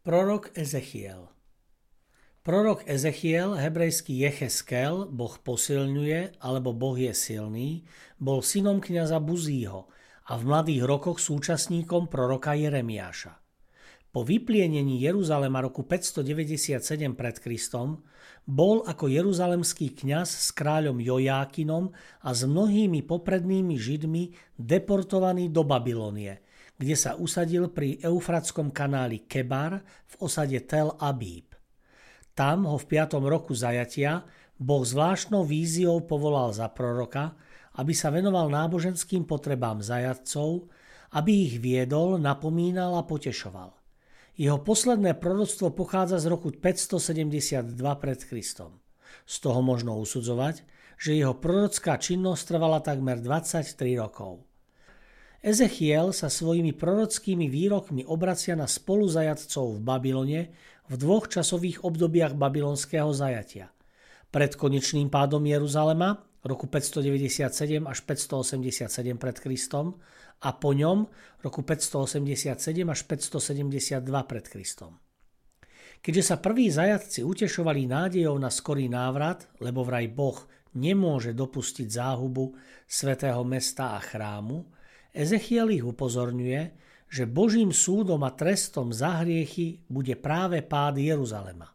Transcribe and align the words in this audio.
Prorok 0.00 0.56
Ezechiel 0.56 1.28
Prorok 2.40 2.88
Ezechiel, 2.88 3.52
hebrejský 3.60 4.24
Jecheskel, 4.24 5.04
Boh 5.12 5.36
posilňuje, 5.36 6.40
alebo 6.40 6.72
Boh 6.72 6.96
je 6.96 7.12
silný, 7.12 7.84
bol 8.16 8.40
synom 8.40 8.80
kniaza 8.80 9.20
Buzího 9.20 9.92
a 10.24 10.40
v 10.40 10.42
mladých 10.48 10.88
rokoch 10.88 11.20
súčasníkom 11.20 12.08
proroka 12.08 12.56
Jeremiáša. 12.56 13.44
Po 14.08 14.24
vyplienení 14.24 15.04
Jeruzalema 15.04 15.60
roku 15.60 15.84
597 15.84 16.80
pred 17.12 17.36
Kristom 17.36 18.00
bol 18.48 18.80
ako 18.88 19.04
jeruzalemský 19.04 20.00
kňaz 20.00 20.32
s 20.32 20.48
kráľom 20.56 20.96
Jojákinom 20.96 21.92
a 22.24 22.28
s 22.32 22.48
mnohými 22.48 23.04
poprednými 23.04 23.76
Židmi 23.76 24.56
deportovaný 24.56 25.52
do 25.52 25.60
Babylonie– 25.60 26.40
kde 26.80 26.96
sa 26.96 27.12
usadil 27.20 27.68
pri 27.68 28.00
Eufratskom 28.00 28.72
kanáli 28.72 29.28
Kebar 29.28 29.84
v 29.84 30.14
osade 30.24 30.56
Tel 30.64 30.96
Abib. 30.96 31.52
Tam 32.32 32.64
ho 32.64 32.80
v 32.80 32.88
5. 32.88 33.20
roku 33.20 33.52
zajatia 33.52 34.24
Boh 34.56 34.80
zvláštnou 34.80 35.44
víziou 35.44 36.00
povolal 36.08 36.56
za 36.56 36.72
proroka, 36.72 37.36
aby 37.76 37.92
sa 37.92 38.08
venoval 38.08 38.48
náboženským 38.48 39.28
potrebám 39.28 39.84
zajatcov, 39.84 40.72
aby 41.20 41.52
ich 41.52 41.60
viedol, 41.60 42.16
napomínal 42.16 42.96
a 42.96 43.04
potešoval. 43.04 43.76
Jeho 44.40 44.56
posledné 44.56 45.20
proroctvo 45.20 45.76
pochádza 45.76 46.16
z 46.16 46.32
roku 46.32 46.48
572 46.48 47.76
pred 48.00 48.20
Kristom. 48.24 48.80
Z 49.28 49.44
toho 49.44 49.60
možno 49.60 50.00
usudzovať, 50.00 50.64
že 50.96 51.12
jeho 51.12 51.36
prorocká 51.36 52.00
činnosť 52.00 52.56
trvala 52.56 52.80
takmer 52.80 53.20
23 53.20 53.68
rokov. 54.00 54.49
Ezechiel 55.40 56.12
sa 56.12 56.28
svojimi 56.28 56.76
prorockými 56.76 57.48
výrokmi 57.48 58.04
obracia 58.04 58.52
na 58.52 58.68
spoluzajatcov 58.68 59.76
v 59.76 59.80
Babylone 59.80 60.40
v 60.84 60.94
dvoch 61.00 61.32
časových 61.32 61.80
obdobiach 61.80 62.36
babylonského 62.36 63.08
zajatia. 63.16 63.72
Pred 64.28 64.60
konečným 64.60 65.08
pádom 65.08 65.40
Jeruzalema 65.40 66.28
roku 66.44 66.68
597 66.68 67.88
až 67.88 67.98
587 68.04 69.16
pred 69.16 69.36
Kristom 69.40 69.96
a 70.44 70.52
po 70.52 70.76
ňom 70.76 71.08
roku 71.40 71.64
587 71.64 72.84
až 72.84 73.00
572 73.08 74.04
pred 74.28 74.44
Kristom. 74.44 75.00
Keďže 76.04 76.24
sa 76.32 76.36
prví 76.36 76.68
zajatci 76.68 77.24
utešovali 77.24 77.88
nádejou 77.88 78.36
na 78.36 78.52
skorý 78.52 78.92
návrat, 78.92 79.48
lebo 79.64 79.88
vraj 79.88 80.04
Boh 80.12 80.36
nemôže 80.76 81.32
dopustiť 81.32 81.88
záhubu 81.88 82.56
svätého 82.84 83.40
mesta 83.44 83.96
a 83.96 84.00
chrámu, 84.04 84.79
Ezechiel 85.10 85.74
ich 85.74 85.82
upozorňuje, 85.82 86.62
že 87.10 87.26
Božím 87.26 87.74
súdom 87.74 88.22
a 88.22 88.30
trestom 88.30 88.94
za 88.94 89.26
hriechy 89.26 89.82
bude 89.90 90.14
práve 90.14 90.62
pád 90.62 91.02
Jeruzalema. 91.02 91.66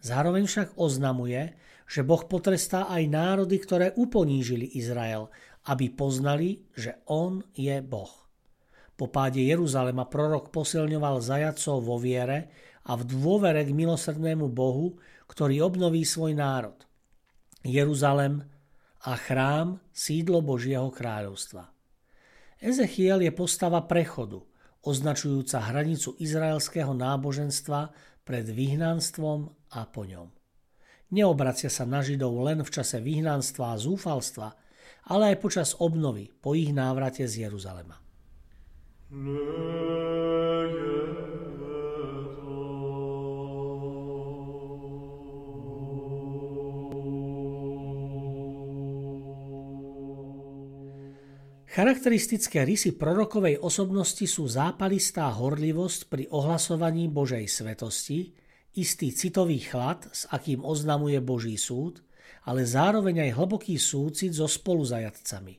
Zároveň 0.00 0.48
však 0.48 0.80
oznamuje, 0.80 1.52
že 1.84 2.00
Boh 2.00 2.24
potrestá 2.24 2.88
aj 2.88 3.04
národy, 3.08 3.60
ktoré 3.60 3.92
uponížili 3.92 4.64
Izrael, 4.72 5.28
aby 5.68 5.92
poznali, 5.92 6.64
že 6.72 7.04
On 7.12 7.44
je 7.52 7.76
Boh. 7.84 8.12
Po 8.94 9.10
páde 9.12 9.44
Jeruzalema 9.44 10.08
prorok 10.08 10.48
posilňoval 10.48 11.20
zajacov 11.20 11.84
vo 11.84 11.96
viere 12.00 12.48
a 12.88 12.96
v 12.96 13.02
dôvere 13.04 13.64
k 13.66 13.74
milosrdnému 13.74 14.48
Bohu, 14.48 14.96
ktorý 15.28 15.66
obnoví 15.66 16.06
svoj 16.06 16.36
národ. 16.36 16.78
Jeruzalem 17.64 18.44
a 19.04 19.12
chrám 19.16 19.82
sídlo 19.92 20.40
Božieho 20.44 20.88
kráľovstva. 20.92 21.73
Ezechiel 22.62 23.22
je 23.22 23.32
postava 23.34 23.82
prechodu, 23.84 24.44
označujúca 24.84 25.64
hranicu 25.72 26.14
izraelského 26.20 26.92
náboženstva 26.92 27.90
pred 28.22 28.44
vyhnanstvom 28.48 29.50
a 29.72 29.80
po 29.88 30.02
ňom. 30.04 30.28
Neobracia 31.14 31.68
sa 31.68 31.86
na 31.86 32.00
Židov 32.00 32.34
len 32.42 32.64
v 32.64 32.70
čase 32.70 32.98
vyhnanstva 32.98 33.76
a 33.76 33.80
zúfalstva, 33.80 34.48
ale 35.08 35.34
aj 35.34 35.36
počas 35.40 35.70
obnovy 35.76 36.32
po 36.40 36.56
ich 36.56 36.72
návrate 36.72 37.28
z 37.28 37.46
Jeruzalema. 37.48 38.00
Charakteristické 51.74 52.62
rysy 52.62 52.94
prorokovej 52.94 53.58
osobnosti 53.58 54.22
sú 54.30 54.46
zápalistá 54.46 55.26
horlivosť 55.26 56.06
pri 56.06 56.30
ohlasovaní 56.30 57.10
Božej 57.10 57.50
svetosti, 57.50 58.30
istý 58.78 59.10
citový 59.10 59.58
chlad, 59.58 60.06
s 60.14 60.30
akým 60.30 60.62
oznamuje 60.62 61.18
Boží 61.18 61.58
súd, 61.58 61.98
ale 62.46 62.62
zároveň 62.62 63.26
aj 63.26 63.30
hlboký 63.34 63.74
súcit 63.74 64.38
so 64.38 64.46
spoluzajatcami, 64.46 65.58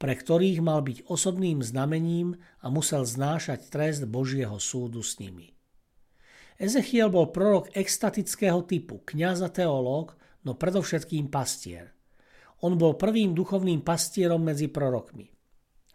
pre 0.00 0.16
ktorých 0.16 0.64
mal 0.64 0.80
byť 0.80 1.04
osobným 1.12 1.60
znamením 1.60 2.40
a 2.64 2.72
musel 2.72 3.04
znášať 3.04 3.68
trest 3.68 4.08
Božieho 4.08 4.56
súdu 4.56 5.04
s 5.04 5.20
nimi. 5.20 5.52
Ezechiel 6.56 7.12
bol 7.12 7.36
prorok 7.36 7.68
extatického 7.76 8.64
typu, 8.64 9.04
kňaz 9.04 9.44
a 9.44 9.52
teológ, 9.52 10.16
no 10.40 10.56
predovšetkým 10.56 11.28
pastier. 11.28 11.92
On 12.64 12.72
bol 12.80 12.96
prvým 12.96 13.36
duchovným 13.36 13.84
pastierom 13.84 14.40
medzi 14.40 14.72
prorokmi. 14.72 15.28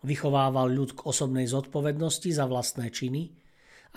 Vychovával 0.05 0.69
ľud 0.69 1.01
k 1.01 1.09
osobnej 1.09 1.49
zodpovednosti 1.49 2.29
za 2.29 2.45
vlastné 2.45 2.93
činy 2.93 3.33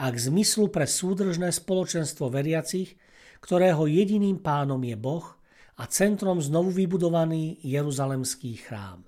a 0.01 0.09
k 0.09 0.17
zmyslu 0.17 0.73
pre 0.73 0.89
súdržné 0.89 1.53
spoločenstvo 1.53 2.33
veriacich, 2.33 2.97
ktorého 3.45 3.85
jediným 3.85 4.41
pánom 4.41 4.81
je 4.81 4.97
Boh 4.97 5.37
a 5.77 5.85
centrom 5.85 6.41
znovu 6.41 6.73
vybudovaný 6.73 7.61
Jeruzalemský 7.61 8.57
chrám. 8.65 9.05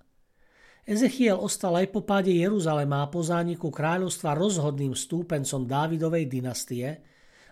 Ezechiel 0.85 1.41
ostal 1.41 1.81
aj 1.81 1.89
po 1.89 2.05
páde 2.05 2.37
Jeruzalema 2.37 3.07
a 3.07 3.11
po 3.11 3.25
zániku 3.25 3.73
kráľovstva 3.73 4.37
rozhodným 4.37 4.93
stúpencom 4.93 5.65
Dávidovej 5.65 6.29
dynastie 6.29 7.01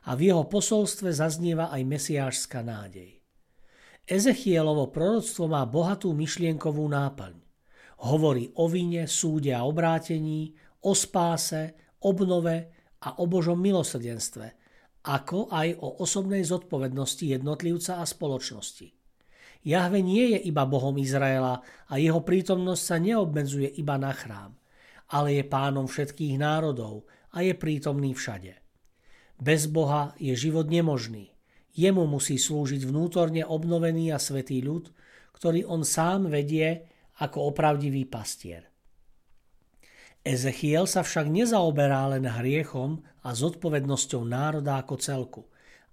a 0.05 0.13
v 0.13 0.29
jeho 0.29 0.45
posolstve 0.45 1.09
zaznieva 1.09 1.73
aj 1.73 1.83
mesiášska 1.89 2.61
nádej. 2.61 3.17
Ezechielovo 4.05 4.93
proroctvo 4.93 5.49
má 5.49 5.65
bohatú 5.65 6.13
myšlienkovú 6.13 6.85
náplň. 6.85 7.48
Hovorí 7.99 8.55
o 8.63 8.71
vine, 8.71 9.11
súde 9.11 9.51
a 9.51 9.67
obrátení, 9.67 10.55
o 10.87 10.95
spáse, 10.95 11.75
obnove 12.07 12.71
a 13.03 13.19
o 13.19 13.27
Božom 13.27 13.59
milosrdenstve, 13.59 14.47
ako 15.11 15.51
aj 15.51 15.69
o 15.83 16.03
osobnej 16.03 16.47
zodpovednosti 16.47 17.27
jednotlivca 17.27 17.99
a 17.99 18.05
spoločnosti. 18.07 18.95
Jahve 19.67 19.99
nie 19.99 20.39
je 20.39 20.39
iba 20.47 20.63
Bohom 20.63 20.95
Izraela 21.03 21.59
a 21.91 21.95
jeho 21.99 22.23
prítomnosť 22.23 22.83
sa 22.83 22.97
neobmedzuje 23.03 23.75
iba 23.83 23.99
na 23.99 24.15
chrám, 24.15 24.55
ale 25.11 25.35
je 25.35 25.45
pánom 25.51 25.91
všetkých 25.91 26.39
národov 26.39 27.11
a 27.35 27.43
je 27.43 27.59
prítomný 27.59 28.15
všade. 28.15 28.55
Bez 29.39 29.67
Boha 29.67 30.15
je 30.19 30.35
život 30.39 30.71
nemožný. 30.71 31.35
Jemu 31.75 32.07
musí 32.11 32.39
slúžiť 32.39 32.87
vnútorne 32.87 33.47
obnovený 33.47 34.11
a 34.15 34.19
svetý 34.19 34.63
ľud, 34.63 34.91
ktorý 35.35 35.67
on 35.67 35.87
sám 35.87 36.27
vedie 36.27 36.91
ako 37.19 37.55
opravdivý 37.55 38.07
pastier. 38.07 38.67
Ezechiel 40.23 40.85
sa 40.85 41.07
však 41.07 41.31
nezaoberá 41.31 42.11
len 42.13 42.27
hriechom 42.27 43.01
a 43.25 43.33
zodpovednosťou 43.33 44.23
národa 44.27 44.83
ako 44.83 44.95
celku, 44.99 45.43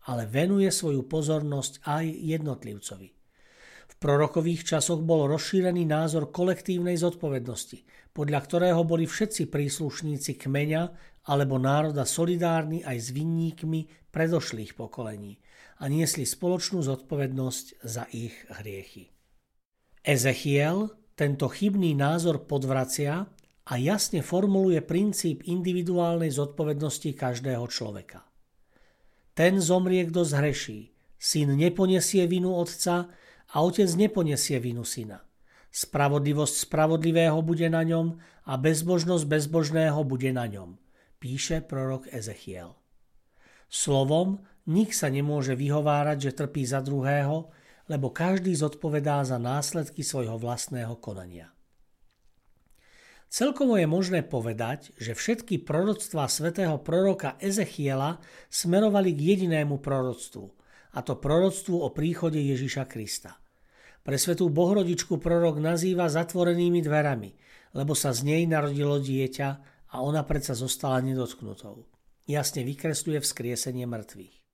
ale 0.05 0.25
venuje 0.27 0.69
svoju 0.69 1.05
pozornosť 1.05 1.85
aj 1.85 2.05
jednotlivcovi. 2.35 3.09
V 3.85 3.93
prorokových 4.01 4.75
časoch 4.75 4.99
bol 5.05 5.29
rozšírený 5.29 5.85
názor 5.87 6.33
kolektívnej 6.33 6.97
zodpovednosti, 6.97 8.11
podľa 8.11 8.39
ktorého 8.43 8.81
boli 8.83 9.05
všetci 9.07 9.47
príslušníci 9.47 10.35
kmeňa 10.41 10.83
alebo 11.31 11.55
národa 11.61 12.03
solidárni 12.03 12.81
aj 12.83 12.97
s 12.97 13.07
vinníkmi 13.13 14.11
predošlých 14.11 14.75
pokolení 14.75 15.39
a 15.79 15.87
niesli 15.87 16.27
spoločnú 16.27 16.81
zodpovednosť 16.83 17.65
za 17.83 18.03
ich 18.11 18.35
hriechy. 18.51 19.15
Ezechiel 20.05 21.04
tento 21.15 21.47
chybný 21.47 21.95
názor 21.95 22.43
podvracia 22.43 23.23
a 23.65 23.73
jasne 23.79 24.19
formuluje 24.19 24.83
princíp 24.83 25.47
individuálnej 25.47 26.29
zodpovednosti 26.29 27.15
každého 27.15 27.65
človeka. 27.71 28.27
Ten 29.35 29.59
zomrie, 29.63 30.03
kto 30.07 30.27
zhreší. 30.27 30.91
Syn 31.15 31.55
neponesie 31.55 32.27
vinu 32.27 32.53
otca 32.53 33.09
a 33.51 33.55
otec 33.63 33.87
neponesie 33.95 34.59
vinu 34.59 34.83
syna. 34.83 35.23
Spravodlivosť 35.71 36.69
spravodlivého 36.69 37.39
bude 37.43 37.67
na 37.67 37.83
ňom 37.83 38.15
a 38.47 38.53
bezbožnosť 38.55 39.25
bezbožného 39.27 39.99
bude 40.07 40.31
na 40.31 40.47
ňom, 40.47 40.79
píše 41.19 41.59
prorok 41.59 42.07
Ezechiel. 42.15 42.75
Slovom 43.67 44.45
nik 44.71 44.95
sa 44.95 45.11
nemôže 45.11 45.57
vyhovárať, 45.57 46.31
že 46.31 46.37
trpí 46.37 46.63
za 46.63 46.79
druhého, 46.79 47.51
lebo 47.89 48.09
každý 48.09 48.53
zodpovedá 48.57 49.21
za 49.25 49.37
následky 49.37 50.01
svojho 50.01 50.37
vlastného 50.41 50.97
konania. 50.97 51.53
Celkovo 53.29 53.75
je 53.75 53.89
možné 53.89 54.21
povedať, 54.23 54.95
že 54.95 55.17
všetky 55.17 55.65
proroctvá 55.65 56.29
svätého 56.29 56.77
proroka 56.79 57.35
Ezechiela 57.41 58.23
smerovali 58.47 59.11
k 59.11 59.35
jedinému 59.35 59.81
proroctvu, 59.81 60.45
a 60.95 61.03
to 61.03 61.19
proroctvu 61.19 61.75
o 61.83 61.89
príchode 61.91 62.39
Ježiša 62.39 62.87
Krista– 62.87 63.35
pre 64.05 64.21
svetú 64.21 64.53
Bohrodičku 64.53 65.17
prorok 65.17 65.57
nazýva 65.57 66.05
zatvorenými 66.05 66.85
dverami, 66.85 67.33
lebo 67.73 67.97
sa 67.97 68.13
z 68.13 68.21
nej 68.21 68.45
narodilo 68.45 69.01
dieťa 69.01 69.49
a 69.89 69.95
ona 69.97 70.21
predsa 70.21 70.53
zostala 70.53 71.01
nedotknutou. 71.01 71.89
Jasne 72.29 72.61
vykresľuje 72.69 73.17
vzkriesenie 73.25 73.89
mŕtvych. 73.89 74.44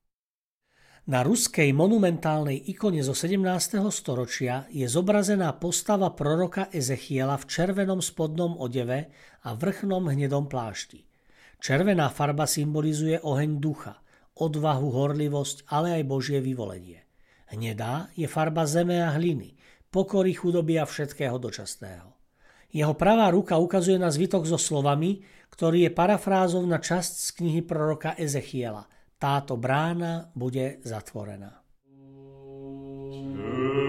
Na 1.02 1.26
ruskej 1.26 1.74
monumentálnej 1.74 2.62
ikone 2.70 3.02
zo 3.02 3.10
17. 3.10 3.42
storočia 3.90 4.70
je 4.70 4.86
zobrazená 4.86 5.50
postava 5.58 6.14
proroka 6.14 6.70
Ezechiela 6.70 7.34
v 7.42 7.50
červenom 7.50 7.98
spodnom 7.98 8.54
odeve 8.54 9.10
a 9.42 9.50
vrchnom 9.50 10.06
hnedom 10.06 10.46
plášti. 10.46 11.02
Červená 11.58 12.06
farba 12.06 12.46
symbolizuje 12.46 13.18
oheň 13.18 13.58
ducha, 13.58 13.98
odvahu, 14.38 14.94
horlivosť, 14.94 15.66
ale 15.74 15.98
aj 15.98 16.02
Božie 16.06 16.38
vyvolenie. 16.38 17.02
Hnedá 17.50 18.14
je 18.14 18.30
farba 18.30 18.62
zeme 18.62 19.02
a 19.02 19.10
hliny, 19.10 19.58
pokory, 19.90 20.38
chudoby 20.38 20.78
a 20.78 20.86
všetkého 20.86 21.34
dočasného. 21.34 22.14
Jeho 22.70 22.94
pravá 22.94 23.26
ruka 23.34 23.58
ukazuje 23.58 23.98
na 23.98 24.06
zvytok 24.06 24.46
so 24.46 24.54
slovami, 24.54 25.18
ktorý 25.50 25.90
je 25.90 25.98
parafrázov 25.98 26.62
na 26.62 26.78
časť 26.78 27.12
z 27.26 27.28
knihy 27.42 27.60
proroka 27.66 28.14
Ezechiela. 28.14 28.86
Táto 29.22 29.54
brána 29.54 30.34
bude 30.34 30.82
zatvorená. 30.82 31.62
Z 33.14 33.81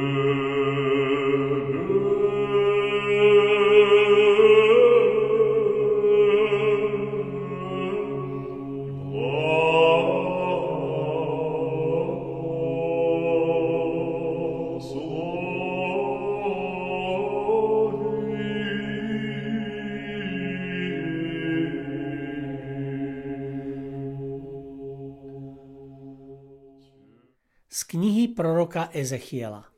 proroka 28.33 28.89
Ezechiela 28.89 29.69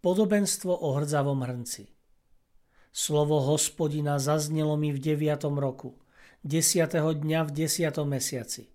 Podobenstvo 0.00 0.72
o 0.72 0.96
hrdzavom 0.96 1.44
hrnci 1.44 1.92
Slovo 2.92 3.40
hospodina 3.44 4.16
zaznelo 4.16 4.76
mi 4.76 4.92
v 4.92 5.00
deviatom 5.00 5.56
roku, 5.56 5.96
desiatého 6.44 7.16
dňa 7.16 7.48
v 7.48 7.64
desiatom 7.64 8.04
mesiaci. 8.04 8.68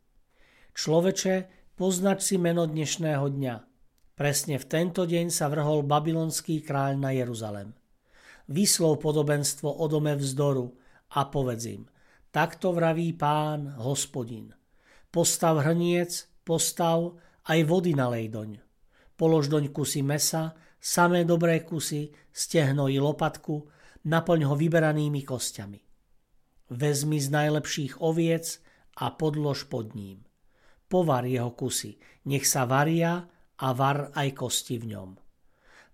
Človeče, 0.74 1.36
poznač 1.78 2.26
si 2.26 2.42
meno 2.42 2.66
dnešného 2.66 3.26
dňa. 3.30 3.56
Presne 4.18 4.58
v 4.58 4.66
tento 4.66 5.06
deň 5.06 5.30
sa 5.30 5.46
vrhol 5.54 5.86
babylonský 5.86 6.66
kráľ 6.66 6.98
na 6.98 7.14
Jeruzalem. 7.14 7.78
Vyslov 8.50 8.98
podobenstvo 9.06 9.70
o 9.70 9.86
dome 9.86 10.18
vzdoru 10.18 10.66
a 11.14 11.30
povedz 11.30 11.70
im, 11.70 11.86
takto 12.34 12.74
vraví 12.74 13.14
pán, 13.14 13.78
hospodin. 13.78 14.50
Postav 15.14 15.62
hrniec, 15.62 16.26
postav 16.42 17.22
aj 17.46 17.60
vody 17.70 17.94
nalej 17.94 18.34
doň. 18.34 18.67
Polož 19.18 19.50
doň 19.50 19.74
kusy 19.74 20.06
mesa, 20.06 20.54
samé 20.78 21.26
dobré 21.26 21.66
kusy, 21.66 22.14
stehno 22.30 22.86
i 22.86 23.02
lopatku, 23.02 23.66
naplň 24.06 24.46
ho 24.46 24.54
vyberanými 24.54 25.26
kostiami. 25.26 25.82
Vezmi 26.70 27.18
z 27.18 27.28
najlepších 27.34 27.98
oviec 27.98 28.62
a 29.02 29.10
podlož 29.18 29.66
pod 29.74 29.98
ním. 29.98 30.22
Povar 30.86 31.26
jeho 31.26 31.50
kusy, 31.58 31.98
nech 32.30 32.46
sa 32.46 32.70
varia 32.70 33.26
a 33.58 33.68
var 33.74 34.14
aj 34.14 34.38
kosti 34.38 34.78
v 34.78 34.86
ňom. 34.94 35.10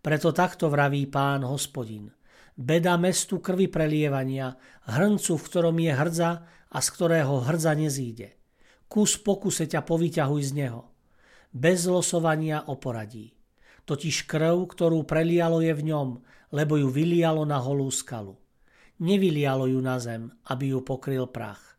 Preto 0.04 0.36
takto 0.36 0.68
vraví 0.68 1.08
pán 1.08 1.48
hospodin. 1.48 2.12
Beda 2.60 3.00
mestu 3.00 3.40
krvi 3.40 3.72
prelievania, 3.72 4.52
hrncu, 4.92 5.40
v 5.40 5.48
ktorom 5.48 5.80
je 5.80 5.94
hrdza 5.96 6.32
a 6.70 6.78
z 6.84 6.88
ktorého 6.92 7.40
hrdza 7.40 7.72
nezíde. 7.72 8.36
Kus 8.92 9.16
pokuse 9.16 9.64
ťa 9.64 9.80
povyťahuj 9.88 10.44
z 10.44 10.54
neho 10.60 10.93
bez 11.54 11.86
losovania 11.86 12.66
o 12.66 12.82
poradí. 12.82 13.38
Totiž 13.86 14.26
krv, 14.26 14.66
ktorú 14.74 15.06
prelialo 15.06 15.62
je 15.62 15.74
v 15.78 15.94
ňom, 15.94 16.10
lebo 16.50 16.82
ju 16.82 16.90
vylialo 16.90 17.46
na 17.46 17.62
holú 17.62 17.94
skalu. 17.94 18.34
Nevylialo 18.98 19.70
ju 19.70 19.80
na 19.82 20.02
zem, 20.02 20.34
aby 20.50 20.74
ju 20.74 20.82
pokryl 20.82 21.30
prach. 21.30 21.78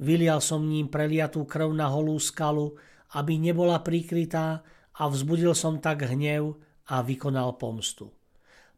Vylial 0.00 0.40
som 0.40 0.64
ním 0.64 0.88
preliatú 0.88 1.44
krv 1.44 1.68
na 1.76 1.92
holú 1.92 2.16
skalu, 2.16 2.80
aby 3.12 3.36
nebola 3.36 3.84
prikrytá 3.84 4.64
a 4.96 5.02
vzbudil 5.04 5.52
som 5.52 5.76
tak 5.76 6.08
hnev 6.08 6.56
a 6.88 7.04
vykonal 7.04 7.60
pomstu. 7.60 8.08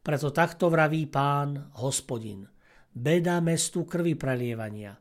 Preto 0.03 0.35
takto 0.35 0.67
vraví 0.67 1.07
pán, 1.07 1.71
hospodin. 1.79 2.43
Beda 2.91 3.39
mestu 3.39 3.87
krvi 3.87 4.19
prelievania. 4.19 4.99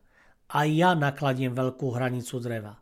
A 0.53 0.69
ja 0.69 0.95
nakladiem 0.95 1.57
veľkú 1.57 1.97
hranicu 1.97 2.39
dreva 2.39 2.82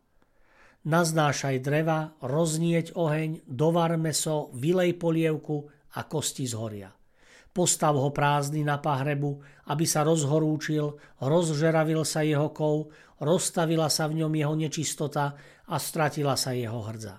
naznášaj 0.84 1.60
dreva, 1.60 2.16
roznieť 2.24 2.96
oheň, 2.96 3.44
dovar 3.44 3.96
meso, 4.00 4.48
vylej 4.56 4.96
polievku 4.96 5.68
a 5.96 6.06
kosti 6.06 6.46
zhoria. 6.46 6.90
Postav 7.50 7.98
ho 7.98 8.14
prázdny 8.14 8.62
na 8.62 8.78
pahrebu, 8.78 9.42
aby 9.74 9.82
sa 9.82 10.06
rozhorúčil, 10.06 10.94
rozžeravil 11.18 12.06
sa 12.06 12.22
jeho 12.22 12.54
kov, 12.54 12.94
rozstavila 13.18 13.90
sa 13.90 14.06
v 14.06 14.22
ňom 14.22 14.32
jeho 14.32 14.54
nečistota 14.54 15.34
a 15.66 15.76
stratila 15.82 16.38
sa 16.38 16.54
jeho 16.54 16.78
hrdza. 16.78 17.18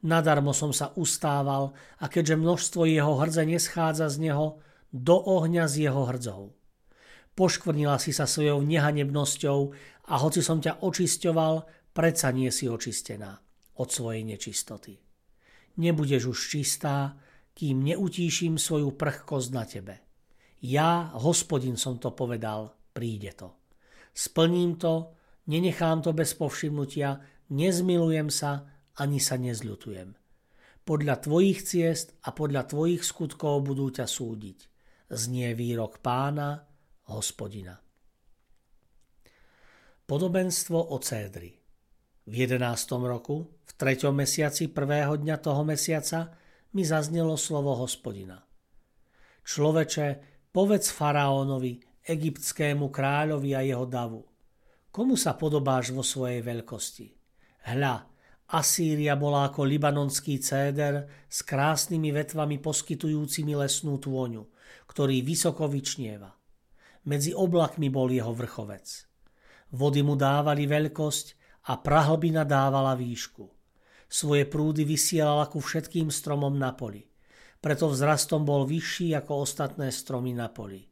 Nadarmo 0.00 0.52
som 0.56 0.72
sa 0.72 0.92
ustával 0.96 1.72
a 2.00 2.08
keďže 2.08 2.40
množstvo 2.40 2.88
jeho 2.88 3.16
hrdze 3.20 3.44
neschádza 3.44 4.08
z 4.12 4.28
neho, 4.28 4.60
do 4.92 5.16
ohňa 5.16 5.68
z 5.70 5.88
jeho 5.88 6.02
hrdzov. 6.08 6.52
Poškvrnila 7.36 7.96
si 7.96 8.10
sa 8.12 8.26
svojou 8.26 8.60
nehanebnosťou 8.64 9.60
a 10.10 10.14
hoci 10.18 10.42
som 10.42 10.58
ťa 10.58 10.82
očisťoval, 10.82 11.79
predsa 11.94 12.30
nie 12.30 12.50
si 12.54 12.70
očistená 12.70 13.36
od 13.80 13.88
svojej 13.88 14.22
nečistoty. 14.26 14.98
Nebudeš 15.80 16.36
už 16.36 16.38
čistá, 16.38 17.16
kým 17.54 17.84
neutíším 17.84 18.56
svoju 18.56 18.96
prchkosť 18.96 19.48
na 19.52 19.64
tebe. 19.64 19.94
Ja, 20.60 21.12
hospodin, 21.16 21.80
som 21.80 21.96
to 21.96 22.12
povedal, 22.12 22.76
príde 22.92 23.32
to. 23.32 23.56
Splním 24.12 24.76
to, 24.76 25.16
nenechám 25.48 26.04
to 26.04 26.12
bez 26.12 26.36
povšimnutia, 26.36 27.16
nezmilujem 27.52 28.28
sa, 28.28 28.68
ani 29.00 29.16
sa 29.22 29.40
nezľutujem. 29.40 30.12
Podľa 30.84 31.14
tvojich 31.22 31.64
ciest 31.64 32.18
a 32.26 32.32
podľa 32.32 32.68
tvojich 32.68 33.04
skutkov 33.04 33.64
budú 33.64 33.88
ťa 33.88 34.04
súdiť. 34.04 34.58
Znie 35.10 35.56
výrok 35.56 36.00
pána, 36.04 36.60
hospodina. 37.08 37.78
Podobenstvo 40.04 40.90
o 40.90 40.96
cédri. 40.98 41.59
V 42.28 42.32
jedenáctom 42.32 43.04
roku, 43.06 43.48
v 43.64 43.72
treťom 43.76 44.12
mesiaci 44.12 44.68
prvého 44.68 45.16
dňa 45.16 45.36
toho 45.40 45.62
mesiaca, 45.64 46.36
mi 46.76 46.86
zaznelo 46.86 47.34
slovo 47.34 47.74
hospodina. 47.80 48.40
Človeče, 49.42 50.06
povedz 50.54 50.92
faraónovi, 50.94 51.80
egyptskému 52.06 52.90
kráľovi 52.90 53.50
a 53.56 53.60
jeho 53.64 53.86
davu. 53.86 54.22
Komu 54.90 55.14
sa 55.14 55.38
podobáš 55.38 55.94
vo 55.94 56.02
svojej 56.02 56.42
veľkosti? 56.42 57.06
Hľa, 57.70 58.10
Asýria 58.50 59.14
bola 59.14 59.46
ako 59.46 59.62
libanonský 59.62 60.42
céder 60.42 61.06
s 61.30 61.46
krásnymi 61.46 62.10
vetvami 62.10 62.58
poskytujúcimi 62.58 63.54
lesnú 63.54 64.02
tôňu, 64.02 64.42
ktorý 64.90 65.22
vysoko 65.22 65.70
vyčnieva. 65.70 66.34
Medzi 67.06 67.30
oblakmi 67.30 67.86
bol 67.94 68.10
jeho 68.10 68.34
vrchovec. 68.34 69.06
Vody 69.70 70.02
mu 70.02 70.18
dávali 70.18 70.66
veľkosť 70.66 71.26
a 71.70 71.78
prahlbina 71.78 72.42
dávala 72.42 72.98
výšku. 72.98 73.46
Svoje 74.10 74.42
prúdy 74.42 74.82
vysielala 74.82 75.46
ku 75.46 75.62
všetkým 75.62 76.10
stromom 76.10 76.58
na 76.58 76.74
poli. 76.74 77.06
Preto 77.62 77.86
vzrastom 77.86 78.42
bol 78.42 78.66
vyšší 78.66 79.14
ako 79.14 79.46
ostatné 79.46 79.94
stromy 79.94 80.34
na 80.34 80.50
poli. 80.50 80.82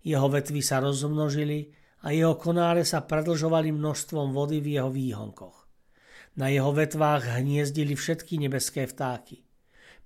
Jeho 0.00 0.32
vetvy 0.32 0.64
sa 0.64 0.80
rozmnožili 0.80 1.68
a 2.08 2.16
jeho 2.16 2.32
konáre 2.40 2.88
sa 2.88 3.04
predlžovali 3.04 3.76
množstvom 3.76 4.32
vody 4.32 4.64
v 4.64 4.80
jeho 4.80 4.88
výhonkoch. 4.88 5.68
Na 6.40 6.48
jeho 6.48 6.72
vetvách 6.72 7.36
hniezdili 7.36 7.92
všetky 7.92 8.40
nebeské 8.40 8.88
vtáky. 8.88 9.44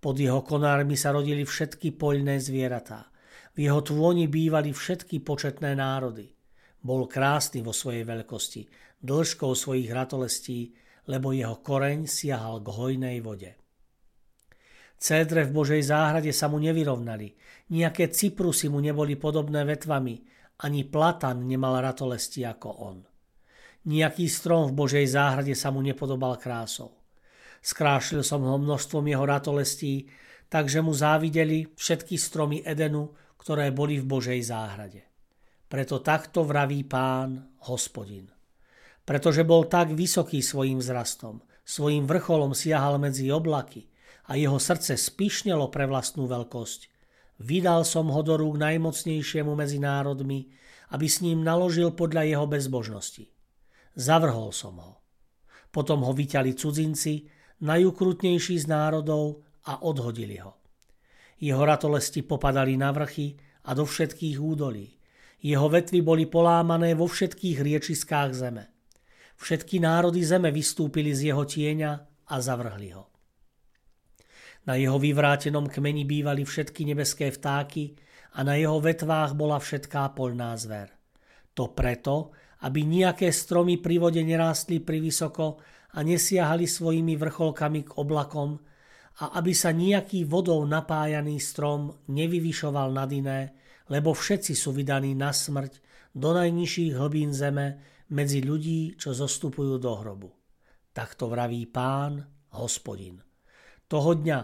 Pod 0.02 0.18
jeho 0.18 0.42
konármi 0.42 0.98
sa 0.98 1.14
rodili 1.14 1.46
všetky 1.46 1.94
poľné 1.94 2.42
zvieratá. 2.42 3.14
V 3.54 3.70
jeho 3.70 3.78
tvoni 3.84 4.26
bývali 4.26 4.74
všetky 4.74 5.22
početné 5.22 5.78
národy. 5.78 6.34
Bol 6.80 7.04
krásny 7.04 7.60
vo 7.60 7.76
svojej 7.76 8.08
veľkosti, 8.08 8.64
dĺžkou 9.00 9.52
svojich 9.56 9.90
ratolestí, 9.92 10.72
lebo 11.08 11.32
jeho 11.32 11.58
koreň 11.60 12.06
siahal 12.06 12.60
k 12.60 12.68
hojnej 12.70 13.18
vode. 13.24 13.56
Cédre 15.00 15.48
v 15.48 15.56
Božej 15.56 15.80
záhrade 15.88 16.28
sa 16.30 16.52
mu 16.52 16.60
nevyrovnali, 16.60 17.32
nejaké 17.72 18.12
cyprusy 18.12 18.68
mu 18.68 18.84
neboli 18.84 19.16
podobné 19.16 19.64
vetvami, 19.64 20.14
ani 20.60 20.84
platan 20.84 21.48
nemal 21.48 21.80
ratolesti 21.80 22.44
ako 22.44 22.68
on. 22.68 22.98
Nijaký 23.88 24.28
strom 24.28 24.68
v 24.68 24.76
Božej 24.76 25.08
záhrade 25.08 25.56
sa 25.56 25.72
mu 25.72 25.80
nepodobal 25.80 26.36
krásou. 26.36 27.00
Skrášil 27.64 28.20
som 28.20 28.44
ho 28.44 28.60
množstvom 28.60 29.08
jeho 29.08 29.24
ratolestí, 29.24 30.04
takže 30.52 30.84
mu 30.84 30.92
závideli 30.92 31.64
všetky 31.72 32.20
stromy 32.20 32.60
Edenu, 32.60 33.16
ktoré 33.40 33.72
boli 33.72 33.96
v 33.96 34.04
Božej 34.04 34.40
záhrade. 34.44 35.00
Preto 35.64 36.04
takto 36.04 36.44
vraví 36.44 36.84
pán, 36.84 37.56
hospodin. 37.64 38.28
Pretože 39.10 39.42
bol 39.42 39.66
tak 39.66 39.90
vysoký 39.90 40.38
svojim 40.38 40.78
vzrastom, 40.78 41.42
svojim 41.66 42.06
vrcholom 42.06 42.54
siahal 42.54 42.94
medzi 43.02 43.26
oblaky 43.34 43.90
a 44.30 44.38
jeho 44.38 44.54
srdce 44.62 44.94
spišnelo 44.94 45.66
pre 45.66 45.90
vlastnú 45.90 46.30
veľkosť. 46.30 46.86
Vydal 47.42 47.82
som 47.82 48.06
ho 48.14 48.22
do 48.22 48.38
rúk 48.38 48.54
najmocnejšiemu 48.62 49.50
medzi 49.58 49.82
národmi, 49.82 50.54
aby 50.94 51.10
s 51.10 51.26
ním 51.26 51.42
naložil 51.42 51.90
podľa 51.90 52.22
jeho 52.22 52.46
bezbožnosti. 52.46 53.26
Zavrhol 53.98 54.54
som 54.54 54.78
ho. 54.78 55.02
Potom 55.74 56.06
ho 56.06 56.14
vyťali 56.14 56.54
cudzinci, 56.54 57.26
najukrutnejší 57.66 58.62
z 58.62 58.66
národov 58.70 59.42
a 59.66 59.82
odhodili 59.82 60.38
ho. 60.38 60.54
Jeho 61.42 61.66
ratolesti 61.66 62.22
popadali 62.22 62.78
na 62.78 62.94
vrchy 62.94 63.34
a 63.66 63.74
do 63.74 63.82
všetkých 63.82 64.38
údolí. 64.38 64.86
Jeho 65.42 65.66
vetvy 65.66 65.98
boli 65.98 66.30
polámané 66.30 66.94
vo 66.94 67.10
všetkých 67.10 67.58
riečiskách 67.58 68.30
zeme. 68.38 68.70
Všetky 69.40 69.80
národy 69.80 70.20
zeme 70.20 70.52
vystúpili 70.52 71.16
z 71.16 71.32
jeho 71.32 71.48
tieňa 71.48 71.92
a 72.28 72.34
zavrhli 72.44 72.92
ho. 72.92 73.08
Na 74.68 74.76
jeho 74.76 75.00
vyvrátenom 75.00 75.64
kmeni 75.72 76.04
bývali 76.04 76.44
všetky 76.44 76.84
nebeské 76.84 77.32
vtáky 77.32 77.96
a 78.36 78.44
na 78.44 78.60
jeho 78.60 78.76
vetvách 78.76 79.32
bola 79.32 79.56
všetká 79.56 80.12
polná 80.12 80.52
zver. 80.60 80.92
To 81.56 81.72
preto, 81.72 82.36
aby 82.60 82.84
nejaké 82.84 83.32
stromy 83.32 83.80
pri 83.80 83.96
vode 83.96 84.20
nerástli 84.20 84.84
vysoko 84.84 85.56
a 85.96 86.04
nesiahali 86.04 86.68
svojimi 86.68 87.16
vrcholkami 87.16 87.88
k 87.88 87.96
oblakom 87.96 88.60
a 89.24 89.40
aby 89.40 89.56
sa 89.56 89.72
nejaký 89.72 90.28
vodou 90.28 90.60
napájaný 90.68 91.40
strom 91.40 91.96
nevyvyšoval 92.12 92.92
nad 92.92 93.08
iné, 93.08 93.56
lebo 93.88 94.12
všetci 94.12 94.52
sú 94.52 94.76
vydaní 94.76 95.16
na 95.16 95.32
smrť 95.32 95.80
do 96.12 96.36
najnižších 96.36 96.92
hlbín 96.94 97.32
zeme 97.32 97.80
medzi 98.10 98.42
ľudí, 98.42 98.98
čo 98.98 99.14
zostupujú 99.14 99.78
do 99.78 99.92
hrobu. 99.98 100.30
Takto 100.90 101.30
vraví 101.30 101.66
pán, 101.70 102.26
hospodin. 102.54 103.22
Toho 103.86 104.18
dňa, 104.18 104.38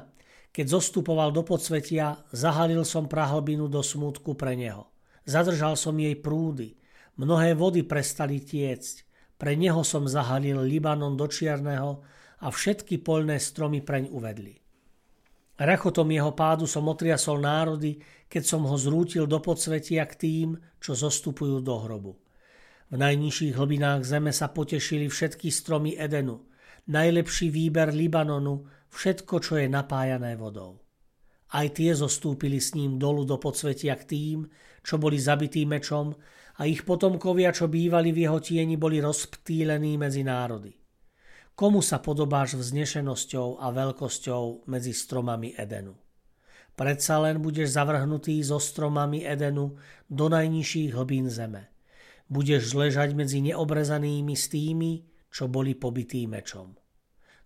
keď 0.55 0.67
zostupoval 0.79 1.35
do 1.35 1.43
podsvetia, 1.43 2.23
zahalil 2.33 2.87
som 2.87 3.11
prahlbinu 3.11 3.67
do 3.67 3.83
smútku 3.83 4.39
pre 4.39 4.57
neho. 4.57 4.89
Zadržal 5.27 5.75
som 5.75 5.99
jej 5.99 6.15
prúdy. 6.17 6.79
Mnohé 7.19 7.59
vody 7.59 7.83
prestali 7.83 8.41
tiecť. 8.41 9.05
Pre 9.37 9.53
neho 9.53 9.83
som 9.85 10.09
zahalil 10.09 10.65
Libanon 10.65 11.19
do 11.19 11.29
čierneho 11.29 12.01
a 12.41 12.47
všetky 12.49 13.05
poľné 13.05 13.37
stromy 13.37 13.85
preň 13.85 14.09
uvedli. 14.15 14.57
Rechotom 15.57 16.09
jeho 16.13 16.37
pádu 16.37 16.69
som 16.69 16.85
otriasol 16.89 17.41
národy, 17.41 17.97
keď 18.29 18.43
som 18.45 18.69
ho 18.69 18.77
zrútil 18.77 19.25
do 19.25 19.41
podsvetia 19.41 20.05
k 20.05 20.15
tým, 20.21 20.49
čo 20.77 20.93
zostupujú 20.93 21.65
do 21.65 21.75
hrobu. 21.81 22.13
V 22.87 22.95
najnižších 22.95 23.59
hlbinách 23.59 24.07
zeme 24.07 24.31
sa 24.31 24.47
potešili 24.47 25.11
všetky 25.11 25.51
stromy 25.51 25.99
Edenu, 25.99 26.47
najlepší 26.87 27.51
výber 27.51 27.91
Libanonu, 27.91 28.63
všetko, 28.95 29.43
čo 29.43 29.59
je 29.59 29.67
napájané 29.67 30.39
vodou. 30.39 30.87
Aj 31.51 31.67
tie 31.67 31.95
zostúpili 31.99 32.63
s 32.63 32.79
ním 32.79 32.95
dolu 32.95 33.27
do 33.27 33.43
podsvetia 33.43 33.99
k 33.99 34.07
tým, 34.07 34.39
čo 34.87 35.03
boli 35.03 35.19
zabití 35.19 35.67
mečom 35.67 36.15
a 36.59 36.71
ich 36.71 36.87
potomkovia, 36.87 37.51
čo 37.51 37.67
bývali 37.67 38.15
v 38.15 38.31
jeho 38.31 38.39
tieni, 38.39 38.79
boli 38.79 39.03
rozptýlení 39.03 39.99
medzi 39.99 40.23
národy. 40.23 40.71
Komu 41.59 41.83
sa 41.83 41.99
podobáš 41.99 42.55
vznešenosťou 42.55 43.59
a 43.59 43.67
veľkosťou 43.75 44.71
medzi 44.71 44.95
stromami 44.95 45.59
Edenu? 45.59 45.99
Predsa 46.77 47.19
len 47.19 47.43
budeš 47.43 47.75
zavrhnutý 47.75 48.39
so 48.47 48.63
stromami 48.63 49.27
Edenu 49.27 49.75
do 50.07 50.27
najnižších 50.31 50.95
hlbín 50.95 51.27
zeme. 51.33 51.76
Budeš 52.27 52.75
ležať 52.75 53.15
medzi 53.15 53.39
neobrezanými 53.39 54.35
s 54.35 54.51
tými, 54.51 55.07
čo 55.31 55.47
boli 55.47 55.79
pobití 55.79 56.27
mečom. 56.27 56.75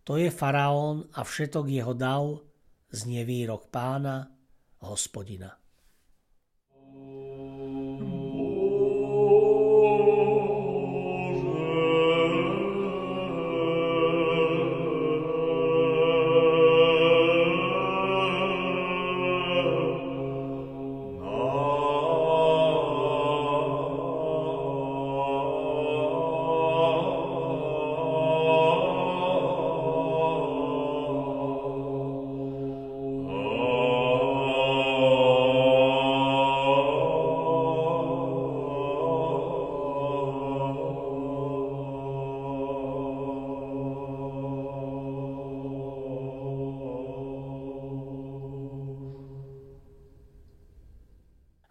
To 0.09 0.17
je 0.17 0.33
faraón 0.33 1.13
a 1.13 1.21
všetok 1.21 1.69
jeho 1.69 1.93
dav, 1.93 2.41
znie 2.89 3.29
výrok 3.29 3.69
pána, 3.69 4.25
hospodina. 4.81 5.60